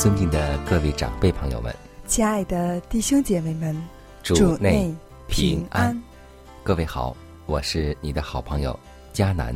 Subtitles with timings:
[0.00, 3.76] 尊敬的各位长辈朋友们，亲爱的弟兄姐妹们，
[4.22, 4.94] 主内
[5.28, 5.94] 平安。
[6.62, 8.80] 各位好，我是你的好朋友
[9.12, 9.54] 佳南。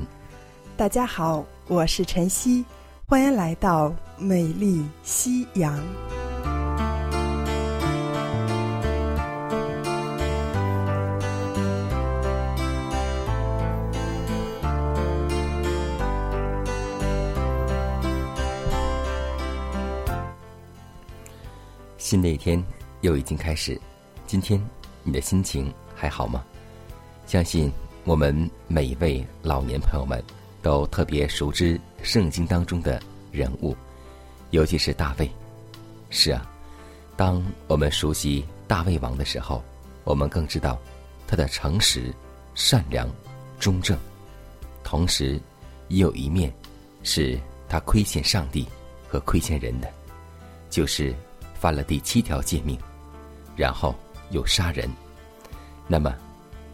[0.76, 2.62] 大家好，我是晨曦，
[3.06, 5.82] 欢迎来到美丽夕阳。
[22.04, 22.62] 新的一天
[23.00, 23.80] 又已经开始，
[24.26, 24.62] 今天
[25.04, 26.44] 你的心情还好吗？
[27.24, 27.72] 相信
[28.04, 30.22] 我们每一位老年朋友们
[30.60, 33.00] 都特别熟知圣经当中的
[33.32, 33.74] 人物，
[34.50, 35.26] 尤其是大卫。
[36.10, 36.46] 是啊，
[37.16, 39.64] 当我们熟悉大卫王的时候，
[40.04, 40.78] 我们更知道
[41.26, 42.14] 他的诚实、
[42.54, 43.08] 善良、
[43.58, 43.98] 忠正，
[44.82, 45.40] 同时
[45.88, 46.52] 也有一面
[47.02, 48.68] 是他亏欠上帝
[49.08, 49.90] 和亏欠人的，
[50.68, 51.14] 就是。
[51.64, 52.78] 犯了第七条诫命，
[53.56, 53.94] 然后
[54.32, 54.86] 又杀人。
[55.88, 56.14] 那么，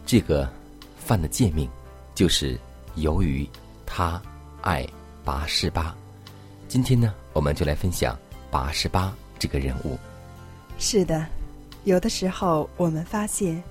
[0.05, 0.51] 这个
[0.97, 1.69] 犯的诫命，
[2.13, 2.59] 就是
[2.95, 3.49] 由于
[3.85, 4.21] 他
[4.59, 4.85] 爱
[5.23, 5.95] 八十八。
[6.67, 8.19] 今天呢，我们就来分享
[8.51, 9.97] 八十八这个人物。
[10.77, 11.25] 是的，
[11.85, 13.63] 有的时候我们发现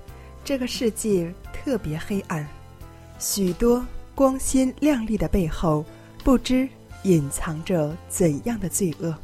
[0.43, 2.43] 这个世界特别黑暗，
[3.19, 5.85] 许多光鲜亮丽的背后，
[6.23, 6.67] 不知
[7.03, 9.15] 隐藏着怎样的罪恶。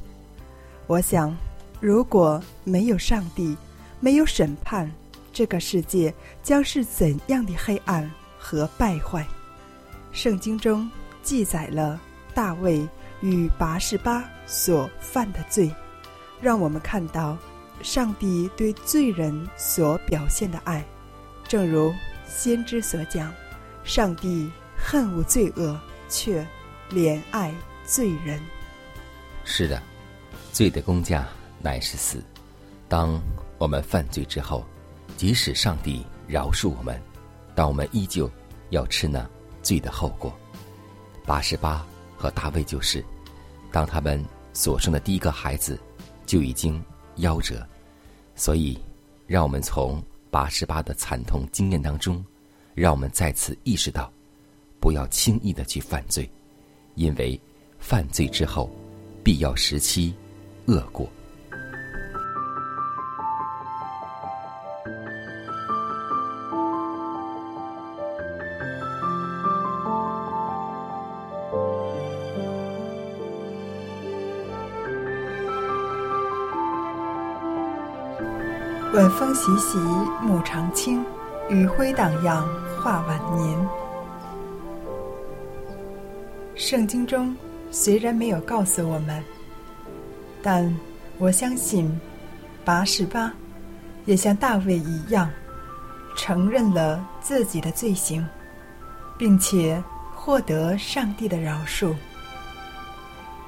[0.85, 1.35] 我想。
[1.79, 3.55] 如果没有上帝，
[3.99, 4.91] 没有审判，
[5.31, 9.25] 这个世界将是怎样的黑暗和败坏？
[10.11, 10.89] 圣经中
[11.21, 11.99] 记载了
[12.33, 12.87] 大卫
[13.21, 15.71] 与拔示巴所犯的罪，
[16.41, 17.37] 让我们看到
[17.83, 20.83] 上帝对罪人所表现的爱。
[21.47, 21.93] 正如
[22.27, 23.31] 先知所讲
[23.85, 26.45] ：“上帝恨恶罪恶，却
[26.89, 27.53] 怜爱
[27.85, 28.41] 罪人。”
[29.45, 29.81] 是的，
[30.51, 31.27] 罪的工价。
[31.67, 32.23] 乃是死。
[32.87, 33.21] 当
[33.57, 34.63] 我们犯罪之后，
[35.17, 36.97] 即使上帝饶恕我们，
[37.53, 38.31] 但我们依旧
[38.69, 39.29] 要吃那
[39.61, 40.33] 罪的后果。
[41.25, 41.85] 八十八
[42.15, 43.03] 和大卫就是，
[43.69, 44.23] 当他们
[44.53, 45.77] 所生的第一个孩子
[46.25, 46.81] 就已经
[47.17, 47.67] 夭折，
[48.33, 48.79] 所以
[49.25, 50.01] 让我们从
[50.31, 52.23] 八十八的惨痛经验当中，
[52.75, 54.09] 让我们再次意识到，
[54.79, 56.29] 不要轻易的去犯罪，
[56.95, 57.37] 因为
[57.77, 58.71] 犯罪之后
[59.21, 60.15] 必要时期
[60.67, 61.05] 恶果。
[79.47, 79.77] 习习，
[80.21, 81.05] 暮长青，
[81.49, 82.45] 余晖荡漾，
[82.81, 83.67] 画晚年。
[86.53, 87.33] 圣经中
[87.71, 89.23] 虽然没有告诉我们，
[90.43, 90.77] 但
[91.17, 91.97] 我相信，
[92.65, 93.31] 八十八
[94.03, 95.29] 也像大卫一样，
[96.17, 98.27] 承认了自己的罪行，
[99.17, 99.81] 并且
[100.13, 101.95] 获得上帝的饶恕，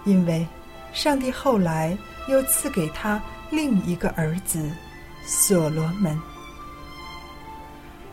[0.06, 0.48] 因为
[0.94, 1.98] 上帝后来
[2.30, 4.72] 又赐给他另一个儿子。
[5.32, 6.20] 所罗门，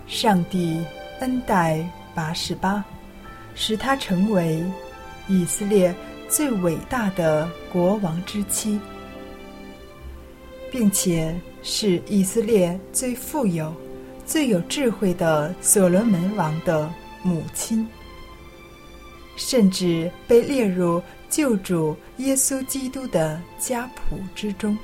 [0.06, 0.84] 上帝
[1.20, 1.82] 恩待
[2.14, 2.84] 八十八，
[3.54, 4.62] 使他成为
[5.26, 5.94] 以色列
[6.28, 8.78] 最伟大的国王之妻，
[10.70, 13.74] 并且是以色列最富有、
[14.26, 16.92] 最有智慧的所罗门王的
[17.22, 17.88] 母亲，
[19.36, 24.76] 甚至被列入救主耶稣基督的家谱之中。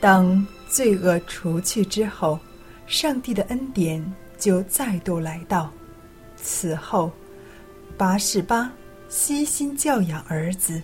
[0.00, 2.40] 当罪恶除去之后，
[2.86, 4.02] 上帝的恩典
[4.38, 5.70] 就再度来到。
[6.34, 7.12] 此后，
[7.98, 8.72] 八十八
[9.10, 10.82] 悉心教养儿子，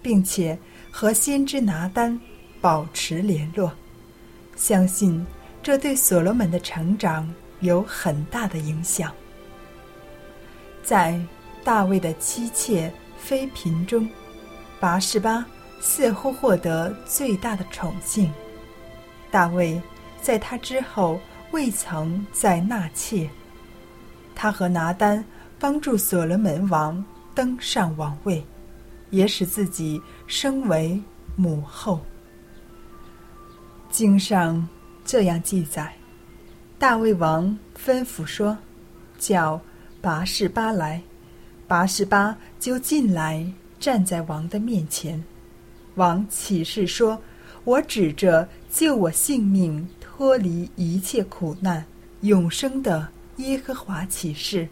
[0.00, 0.58] 并且
[0.90, 2.18] 和先知拿单
[2.58, 3.70] 保持联络，
[4.56, 5.24] 相信
[5.62, 9.12] 这对所罗门的成长有很大的影响。
[10.82, 11.20] 在
[11.62, 14.08] 大卫的妻妾妃嫔中，
[14.80, 15.44] 拔示巴
[15.82, 18.32] 似乎获得最大的宠幸。
[19.30, 19.80] 大卫
[20.20, 21.20] 在他之后
[21.50, 23.28] 未曾再纳妾。
[24.34, 25.24] 他和拿丹
[25.58, 27.04] 帮助所罗门王
[27.34, 28.44] 登上王位，
[29.10, 31.00] 也使自己升为
[31.36, 32.00] 母后。
[33.90, 34.68] 经上
[35.04, 35.92] 这样记载：
[36.78, 38.56] 大卫王吩咐说
[39.18, 39.60] ：“叫。”
[40.00, 41.02] 拔示巴来，
[41.66, 43.44] 拔示巴就进来，
[43.80, 45.20] 站在王的面前。
[45.96, 47.20] 王起誓说
[47.64, 51.84] ：“我指着救我性命、脱离一切苦难、
[52.20, 54.68] 永生的耶和华起誓。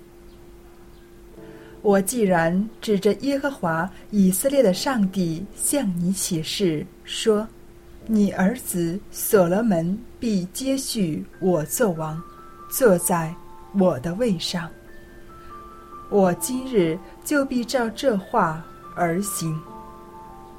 [1.82, 7.46] 我既然指着耶和华以色列的上帝向你起誓，说，
[8.06, 12.20] 你儿子所罗门必接续我做王，
[12.68, 13.32] 坐在
[13.78, 14.68] 我的位上。”
[16.10, 18.64] 我今日就必照这话
[18.94, 19.60] 而行。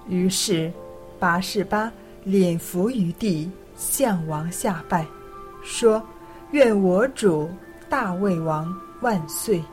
[0.08, 0.72] 于是，
[1.20, 1.92] 八十八
[2.30, 5.06] 脸伏于地，向王下拜，
[5.64, 6.04] 说
[6.52, 7.50] ：“愿我主
[7.88, 9.64] 大卫王万岁。”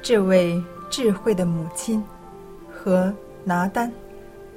[0.00, 2.02] 这位智慧的母亲
[2.72, 3.14] 和
[3.44, 3.92] 拿丹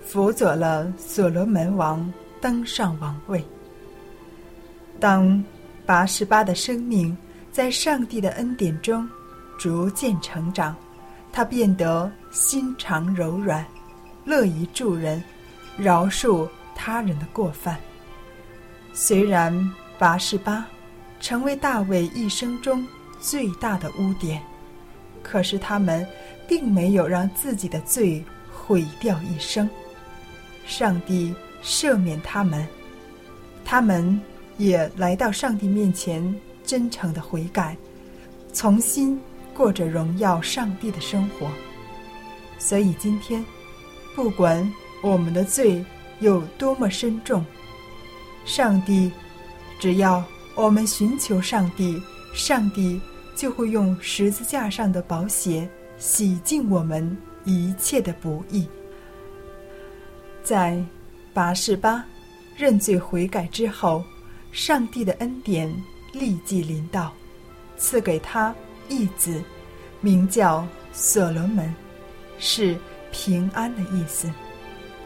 [0.02, 3.46] 辅佐了所罗门王登上王位。
[5.00, 5.44] 当
[5.86, 7.16] 拔示巴的生命
[7.52, 9.08] 在上帝的恩典中。
[9.60, 10.76] 逐渐成长，
[11.32, 13.66] 他变得心肠柔软，
[14.24, 15.20] 乐于助人，
[15.78, 17.78] 饶恕他人的过犯。
[18.94, 19.54] 虽然
[20.00, 20.68] 拔示巴
[21.20, 22.86] 成为大卫一生中
[23.20, 24.42] 最大的污点，
[25.24, 26.06] 可是他们
[26.48, 29.70] 并没有让自己的罪毁掉一生。
[30.66, 31.34] 上帝
[31.64, 32.68] 赦免他们，
[33.64, 34.20] 他们
[34.58, 37.78] 也来到上帝面前，真诚的悔改，
[38.54, 39.20] 重新。
[39.54, 41.50] 过着荣耀上帝的生活，
[42.60, 43.44] 所以今天，
[44.16, 44.72] 不管
[45.02, 45.84] 我们的罪
[46.20, 47.46] 有多么深重，
[48.46, 49.12] 上帝
[49.80, 50.24] 只要
[50.56, 52.02] 我们寻求上帝，
[52.34, 53.00] 上帝
[53.36, 55.68] 就会用十字架上的宝血
[55.98, 58.68] 洗净我们一切的不义。
[60.44, 60.84] 在
[61.34, 62.04] 八十八
[62.56, 64.04] 认罪悔改之后，
[64.52, 65.72] 上帝的恩典
[66.14, 67.14] 立即临到，
[67.78, 68.54] 赐给他。
[68.90, 69.44] 义子，
[70.00, 71.76] 名叫所罗门，
[72.40, 72.74] 是
[73.12, 74.32] 平安的意思。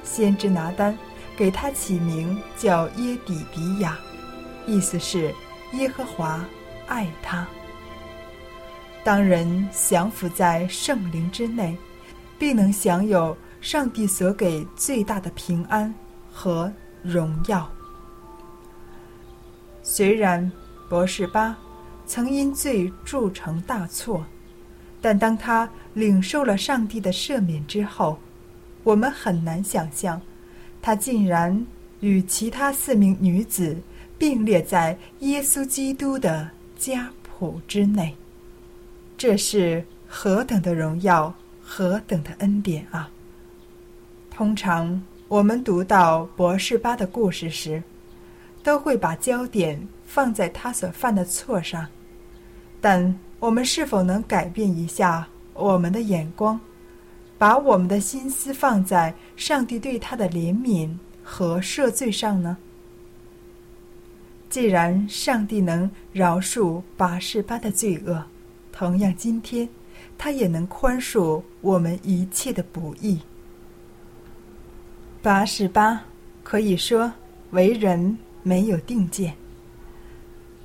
[0.04, 0.98] 先知拿丹
[1.36, 3.98] 给他起名叫耶底比亚，
[4.66, 5.34] 意思是
[5.74, 6.44] 耶和华
[6.88, 7.48] 爱他。
[9.04, 11.78] 当人降服在圣灵之内，
[12.38, 15.94] 必能享有上帝所给最大的平安
[16.32, 16.72] 和
[17.02, 17.70] 荣耀。
[19.82, 20.52] 虽然
[20.90, 21.58] 博士巴。
[22.04, 24.26] 曾因罪铸成大错，
[25.00, 28.20] 但当他领受了上帝的赦免之后，
[28.84, 30.22] 我们很难想象，
[30.82, 31.66] 他竟然
[32.00, 33.78] 与其他四名女子
[34.18, 38.16] 并列在耶稣基督的家谱之内。
[39.18, 41.34] 这是何等的荣耀，
[41.64, 43.10] 何等的恩典啊！
[44.32, 47.84] 通常我们读到博士巴的故事时，
[48.64, 51.88] 都会把焦点放在他所犯的错上。
[52.82, 56.60] 但我们是否能改变一下我们的眼光，
[57.42, 62.56] 把我们的心思放在上帝对他的怜悯和赦罪上呢？
[64.48, 68.24] 既然上帝能饶恕八十八的罪恶，
[68.72, 69.68] 同样今天
[70.20, 73.20] 他也能宽恕我们一切的不义。
[75.24, 76.00] 八十八
[76.44, 77.12] 可以说
[77.50, 79.34] 为人没有定见，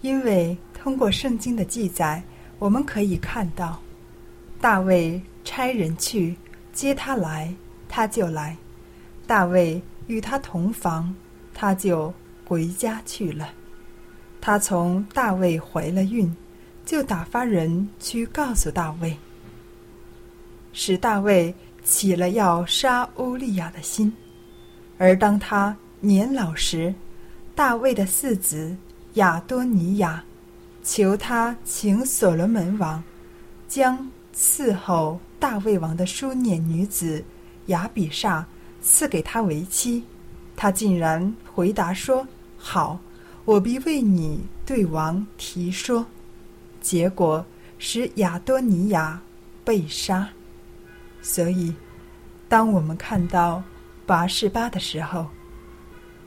[0.03, 0.55] 因为。
[0.75, 2.23] 通过圣经的记载，
[2.61, 3.81] 我们可以看到，
[4.61, 6.37] 大卫差人去
[6.77, 7.55] 接他来，
[7.89, 8.55] 他就来；
[9.27, 11.15] 大卫与他同房，
[11.55, 12.13] 他就
[12.45, 13.49] 回家去了。
[14.43, 16.37] 他从大卫怀了孕，
[16.85, 19.17] 就打发人去告诉大卫，
[20.75, 24.13] 使大卫起了要杀欧利亚的心。
[24.99, 26.95] 而当他年老时，
[27.55, 28.77] 大卫的四子
[29.15, 30.23] 亚多尼亚。
[30.89, 33.03] 求他请所罗门王
[33.67, 37.23] 将伺候大卫王的书念女子
[37.67, 38.45] 雅比煞
[38.81, 40.03] 赐给他为妻，
[40.57, 42.27] 他竟然回答说
[42.57, 42.99] ：“好，
[43.45, 46.05] 我必为你对王提说。”
[46.81, 47.45] 结果
[47.79, 49.21] 使亚多尼亚
[49.65, 50.29] 被杀。
[51.21, 51.75] 所以，
[52.49, 53.63] 当我们看到
[54.07, 55.27] 拔示巴的时候，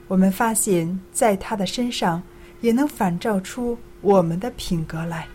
[0.09, 2.21] 我们发现在他的身上
[2.59, 5.25] 也能反照出我们的品格来，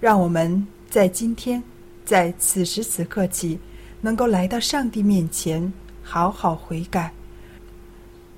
[0.00, 1.62] 让我们在今天，
[2.04, 3.58] 在此时此刻起，
[4.00, 7.12] 能够来到上帝面前，好好悔改，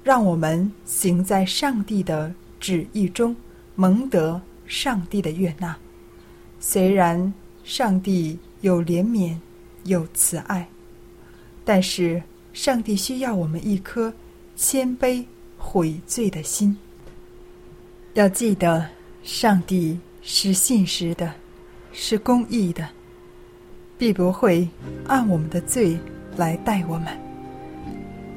[0.03, 3.35] 让我们行在上帝的旨意中，
[3.75, 5.77] 蒙得上帝的悦纳。
[6.61, 7.33] 虽然
[7.65, 9.37] 上帝有怜悯，
[9.85, 10.69] 有慈爱，
[11.65, 14.13] 但是上帝需要我们一颗
[14.57, 15.25] 谦卑。
[15.57, 16.77] 悔罪的心，
[18.13, 18.87] 要记得，
[19.23, 21.33] 上帝是信实的，
[21.91, 22.87] 是公义的，
[23.97, 24.69] 必不会
[25.07, 25.99] 按我们的罪
[26.37, 27.09] 来待我们。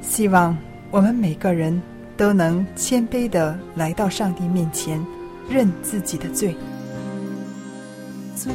[0.00, 0.56] 希望
[0.90, 1.80] 我们每个人
[2.16, 5.04] 都能谦卑的来到上帝面前，
[5.48, 6.56] 认自己的罪。
[8.34, 8.52] 罪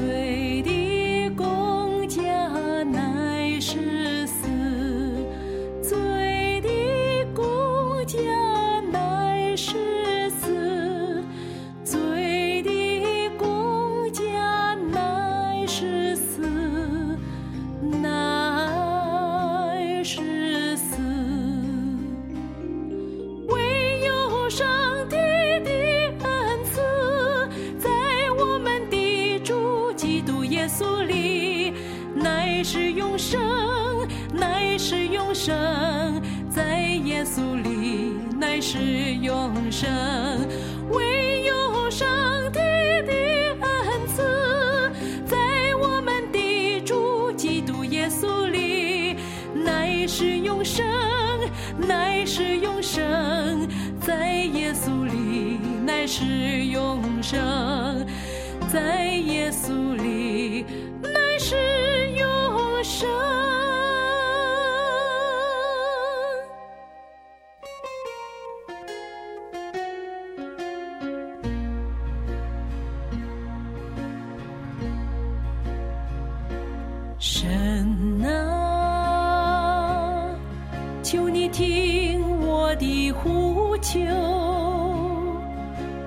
[32.16, 33.40] 乃是永生，
[34.34, 38.78] 乃是永生，在耶稣里乃是
[39.22, 39.90] 永生。
[40.92, 42.08] 唯有上
[42.52, 43.14] 帝的
[43.62, 44.92] 恩赐，
[45.26, 45.38] 在
[45.82, 49.16] 我们的主基督耶稣里，
[49.54, 50.86] 乃是永生，
[51.78, 53.68] 乃是永生，
[54.00, 56.24] 在耶稣里，乃是
[56.66, 58.06] 永生，
[58.72, 60.66] 在耶稣里，
[61.46, 61.58] 是
[62.12, 63.06] 永生
[77.20, 80.34] 神啊，
[81.04, 84.00] 求你听我的呼求，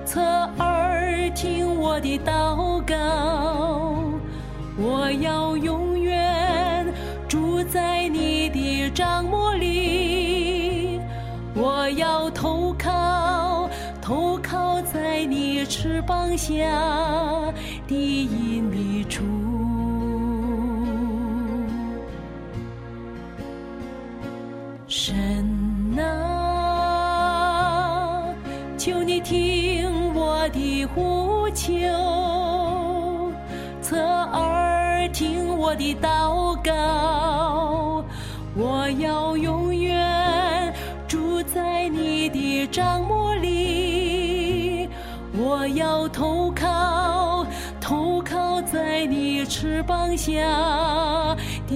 [0.03, 0.19] 侧
[0.57, 3.66] 耳听我的祷告。
[4.79, 6.85] 我要永远
[7.27, 10.99] 住在你的掌模里，
[11.55, 13.67] 我要投靠，
[13.99, 16.53] 投靠在你翅膀下
[17.87, 18.86] 的阴影。
[35.77, 38.03] 的祷告，
[38.55, 40.73] 我要永远
[41.07, 44.89] 住在你的帐幕里。
[45.39, 47.45] 我要投靠，
[47.79, 50.33] 投靠在你翅膀下
[51.67, 51.75] 的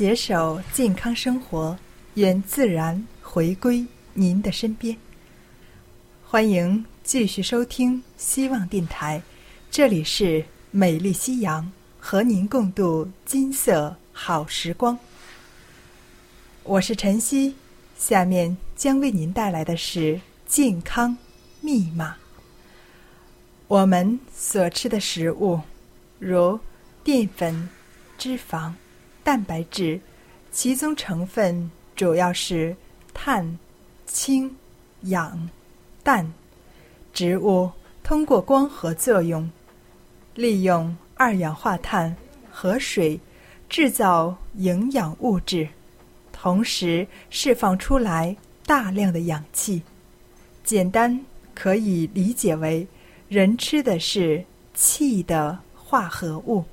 [0.00, 1.78] 携手健康生活，
[2.14, 4.96] 愿自然回归您的身边。
[6.24, 9.20] 欢迎继续收听希望电台，
[9.70, 14.98] 这里是美丽夕阳，和您共度金色好时光。
[16.62, 17.54] 我是晨曦，
[17.98, 21.14] 下面将为您带来的是健康
[21.60, 22.16] 密码。
[23.68, 25.60] 我们所吃的食物，
[26.18, 26.58] 如
[27.04, 27.68] 淀粉、
[28.16, 28.72] 脂肪、
[29.22, 30.00] 蛋白质，
[30.50, 32.74] 其中成分主要是
[33.12, 33.58] 碳、
[34.06, 34.54] 氢、
[35.02, 35.48] 氧、
[36.02, 36.30] 氮。
[37.12, 37.70] 植物
[38.02, 39.50] 通过光合作用，
[40.34, 42.14] 利用二氧化碳
[42.50, 43.18] 和水
[43.68, 45.68] 制造营养物质，
[46.32, 49.82] 同时释放出来大量的氧气。
[50.64, 51.18] 简单
[51.54, 52.86] 可以理解为。
[53.28, 56.64] 人吃的是气的化合物。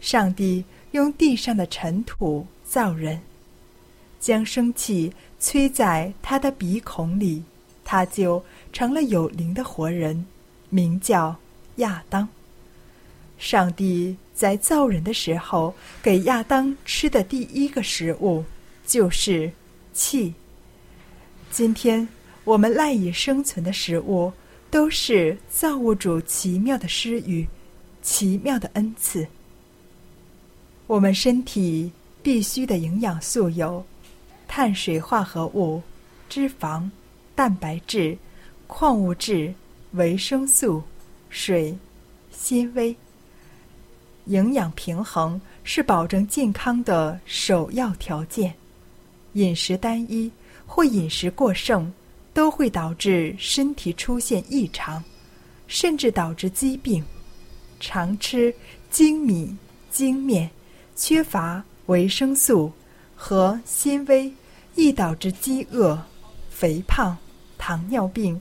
[0.00, 3.20] 上帝用地上的尘土造人，
[4.18, 7.42] 将生气吹在他的鼻孔里，
[7.84, 8.42] 他就
[8.72, 10.26] 成了有灵的活人，
[10.68, 11.36] 名叫
[11.76, 12.28] 亚当。
[13.38, 18.44] 上帝在造人的时候，给亚当吃的第一个食物
[18.86, 19.50] 就是
[19.92, 20.34] 气。
[21.50, 22.08] 今天
[22.44, 24.32] 我们赖以生存的食物。
[24.70, 27.44] 都是造物主奇妙的施予，
[28.02, 29.26] 奇妙的恩赐。
[30.90, 31.88] 我们身体
[32.20, 33.86] 必需的营养素有：
[34.48, 35.80] 碳水化合物、
[36.28, 36.90] 脂肪、
[37.32, 38.18] 蛋白质、
[38.66, 39.54] 矿物质、
[39.92, 40.82] 维生素、
[41.28, 41.78] 水、
[42.32, 42.92] 纤维。
[44.24, 48.52] 营养平衡是保证健康的首要条件。
[49.34, 50.28] 饮食单一
[50.66, 51.88] 或饮食过剩。
[52.32, 55.02] 都会导致身体出现异常，
[55.66, 57.04] 甚至导致疾病。
[57.80, 58.54] 常吃
[58.88, 59.56] 精米、
[59.90, 60.48] 精面，
[61.00, 62.70] 缺乏维生素
[63.16, 64.30] 和纤维，
[64.74, 65.98] 易导致饥饿、
[66.50, 67.16] 肥胖、
[67.56, 68.38] 糖尿病。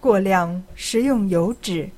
[0.00, 1.90] 过量食用油脂、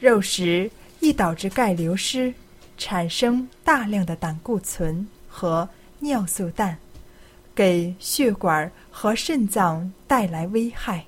[0.00, 0.68] 肉食，
[0.98, 2.34] 易导致钙流失，
[2.76, 5.68] 产生大量的胆固醇和
[6.00, 6.76] 尿素氮。
[7.54, 11.04] 给血管和肾脏带来危害，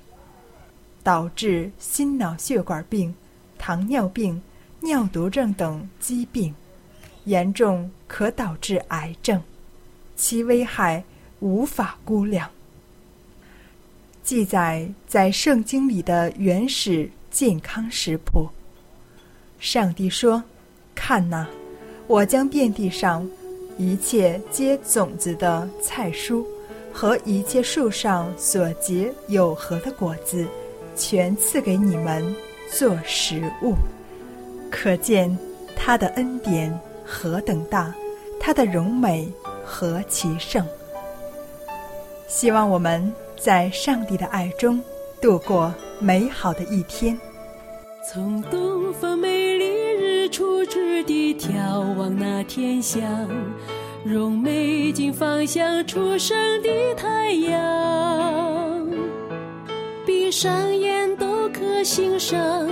[1.03, 3.13] 导致心脑血管病、
[3.57, 4.41] 糖尿病、
[4.79, 6.55] 尿毒症等疾病，
[7.25, 9.41] 严重可导致癌症，
[10.15, 11.03] 其危害
[11.39, 12.49] 无法估量。
[14.23, 18.47] 记载在圣经里的原始健康食谱。
[19.59, 20.43] 上帝说
[20.95, 21.47] ：“看哪，
[22.07, 23.27] 我将遍地上。”
[23.75, 26.45] 一切结种子的菜蔬，
[26.93, 30.47] 和一切树上所结有核的果子，
[30.95, 32.23] 全赐给你们
[32.71, 33.73] 做食物。
[34.69, 35.35] 可见
[35.75, 36.71] 他的恩典
[37.05, 37.93] 何等大，
[38.39, 39.31] 他的荣美
[39.63, 40.65] 何其盛。
[42.27, 44.81] 希望我们在上帝的爱中
[45.21, 47.19] 度过美好的一天。
[48.11, 53.01] 从东方美丽日出之地眺望那天象，
[54.05, 58.89] 用美景方向出生的太阳。
[60.05, 62.67] 闭上眼都可欣赏，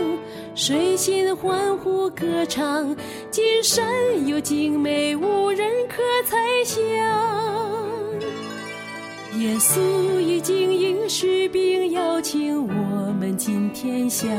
[0.64, 2.96] 水仙欢呼歌唱，
[3.32, 3.84] 今生
[4.28, 6.80] 有精美无人可猜想。
[9.40, 14.30] 耶稣已经应许并邀请我们进天乡。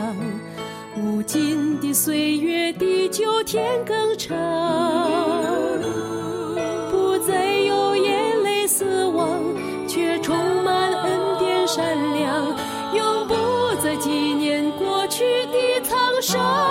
[0.97, 4.39] 无尽的岁月，地久天更长，
[16.23, 16.62] 的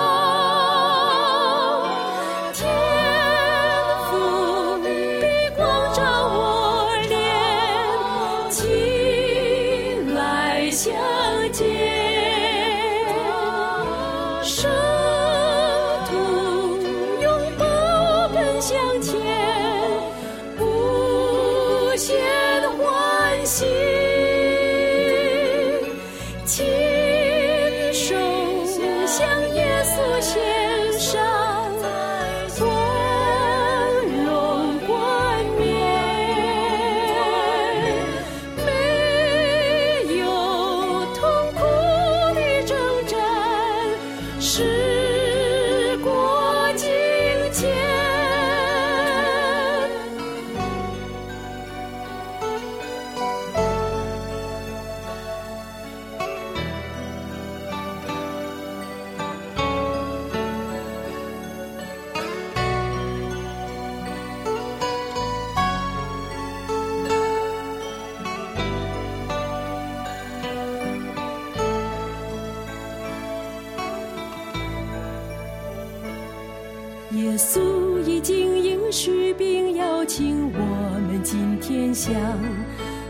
[77.41, 80.59] 稣已经应许并邀请我
[81.07, 82.13] 们今天乡，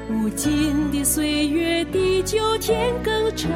[0.09, 3.51] 无尽的岁月，地久天更长，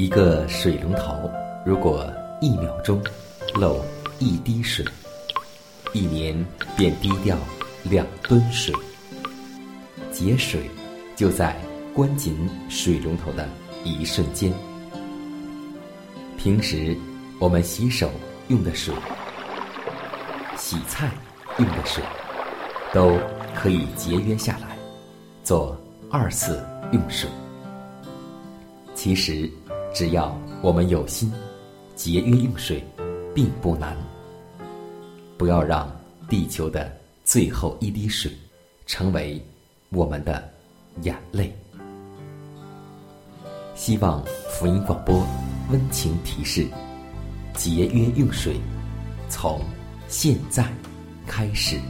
[0.00, 1.30] 一个水龙头，
[1.62, 2.10] 如果
[2.40, 2.98] 一秒钟
[3.54, 3.84] 漏
[4.18, 4.82] 一滴水，
[5.92, 6.34] 一年
[6.74, 7.36] 便滴掉
[7.82, 8.74] 两吨水。
[10.10, 10.70] 节水
[11.14, 11.54] 就在
[11.92, 13.46] 关紧水龙头的
[13.84, 14.50] 一瞬间。
[16.38, 16.96] 平时
[17.38, 18.10] 我们洗手
[18.48, 18.94] 用的水、
[20.56, 21.10] 洗菜
[21.58, 22.02] 用的水，
[22.94, 23.18] 都
[23.54, 24.78] 可以节约下来，
[25.44, 25.78] 做
[26.10, 27.28] 二次用水。
[28.94, 29.50] 其实，
[29.92, 31.32] 只要我们有心，
[31.96, 32.82] 节约用水，
[33.34, 33.96] 并不难。
[35.36, 35.90] 不要让
[36.28, 36.90] 地球的
[37.24, 38.30] 最后一滴水，
[38.86, 39.42] 成为
[39.90, 40.48] 我们的
[41.02, 41.52] 眼泪。
[43.74, 45.26] 希望福音广播
[45.70, 46.66] 温情提示：
[47.54, 48.56] 节约用水，
[49.28, 49.60] 从
[50.08, 50.64] 现在
[51.26, 51.80] 开始。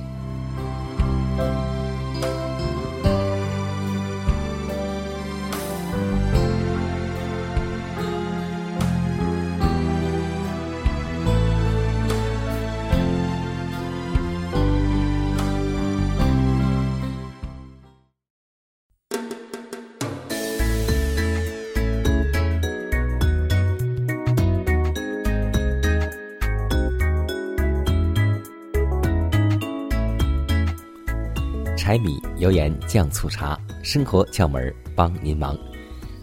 [31.90, 35.58] 柴米油盐酱醋茶，生活窍门帮您忙。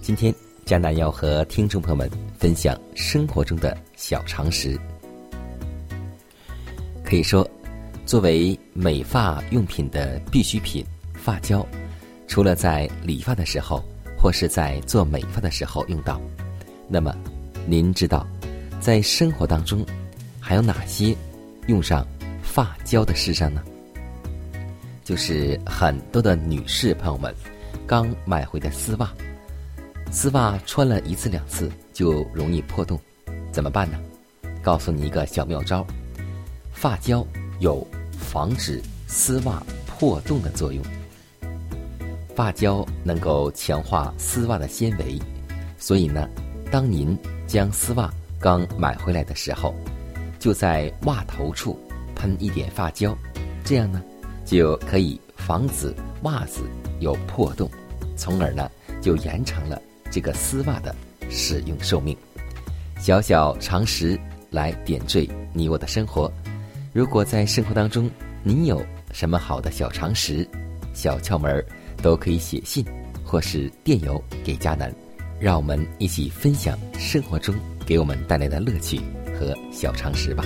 [0.01, 4.79] 今天佳楠要和听众朋友们分享生活中的小常识。
[7.03, 7.45] 可以说，
[8.05, 11.67] 作为美发用品的必需品，发胶
[12.29, 13.83] 除了在理发的时候
[14.17, 16.17] 或是在做美发的时候用到，
[16.87, 17.13] 那么
[17.65, 18.25] 您知道，
[18.79, 19.85] 在生活当中
[20.39, 21.13] 还有哪些
[21.67, 22.07] 用上
[22.41, 23.61] 发胶的事上呢？
[25.07, 27.33] 就是很多的女士朋友们
[27.87, 29.09] 刚买回的丝袜，
[30.11, 32.99] 丝袜穿了一次两次就容易破洞，
[33.49, 33.97] 怎么办呢？
[34.61, 35.87] 告诉你一个小妙招，
[36.73, 37.25] 发胶
[37.61, 37.87] 有
[38.19, 40.83] 防止丝袜破洞的作用。
[42.35, 45.17] 发胶能够强化丝袜的纤维，
[45.77, 46.27] 所以呢，
[46.69, 47.17] 当您
[47.47, 49.73] 将丝袜刚买回来的时候，
[50.37, 51.79] 就在袜头处
[52.13, 53.17] 喷一点发胶，
[53.63, 54.03] 这样呢。
[54.47, 56.61] 就可以防止袜子
[57.01, 57.69] 有破洞，
[58.15, 59.79] 从而呢就延长了
[60.09, 60.95] 这个丝袜的
[61.29, 62.15] 使用寿命。
[62.97, 64.17] 小小常识
[64.49, 66.31] 来点缀你我的生活。
[66.93, 68.09] 如果在生活当中
[68.41, 68.81] 您有
[69.11, 70.47] 什么好的小常识、
[70.93, 71.63] 小窍门，
[72.01, 72.85] 都可以写信
[73.25, 74.91] 或是电邮给佳楠，
[75.41, 77.53] 让我们一起分享生活中
[77.85, 78.99] 给我们带来的乐趣
[79.37, 80.45] 和小常识吧。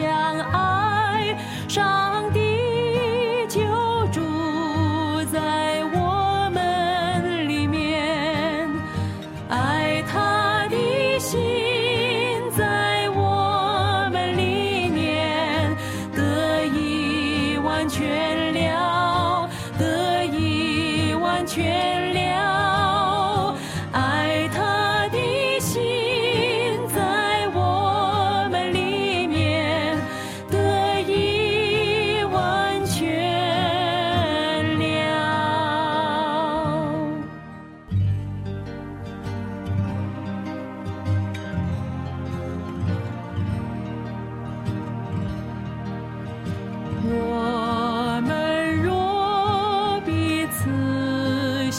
[0.00, 0.21] 家。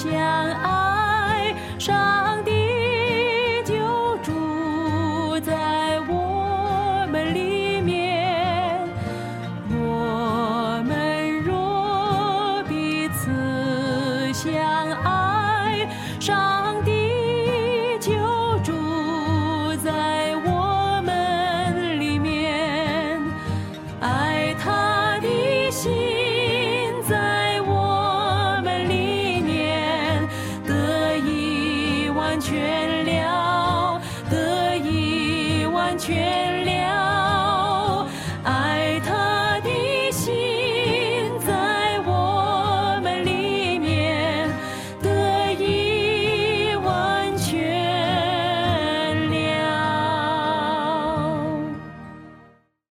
[0.03, 0.72] 相爱。